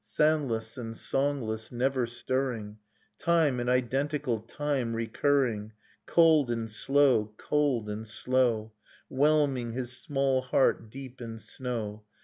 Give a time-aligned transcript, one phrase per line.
[0.03, 2.79] Soundless^ and songless, never stirring,
[3.19, 5.73] Time and identical tirpe recurring.
[6.07, 8.73] Cold and slow, cold and slow.
[9.09, 12.03] Whelming his small heart deep in snow.